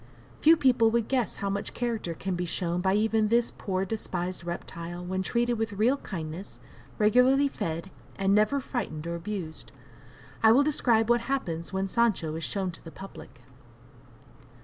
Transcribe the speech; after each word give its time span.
Few 0.39 0.57
people 0.57 0.89
would 0.89 1.07
guess 1.07 1.35
how 1.35 1.49
much 1.51 1.75
character 1.75 2.15
can 2.15 2.33
be 2.35 2.47
shown 2.47 2.81
by 2.81 2.95
even 2.95 3.27
this 3.27 3.51
poor, 3.51 3.85
despised 3.85 4.43
reptile 4.43 5.05
when 5.05 5.21
treated 5.21 5.59
with 5.59 5.73
real 5.73 5.97
kindness, 5.97 6.59
regularly 6.97 7.47
fed, 7.47 7.91
and 8.15 8.33
never 8.33 8.59
frightened 8.59 9.05
or 9.05 9.13
abused. 9.13 9.71
I 10.41 10.53
will 10.53 10.63
describe 10.63 11.07
what 11.07 11.21
happens 11.21 11.71
when 11.71 11.87
Sancho 11.87 12.33
is 12.33 12.43
"shown 12.43 12.71
to 12.71 12.83
the 12.83 12.89
public." 12.89 13.41